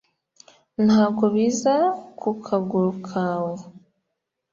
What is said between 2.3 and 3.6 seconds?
kaguru kawe